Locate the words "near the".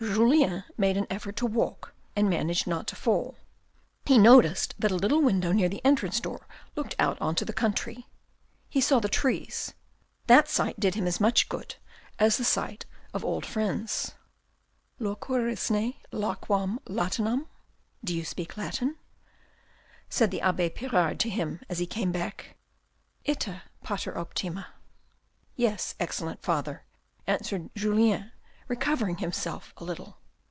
5.51-5.83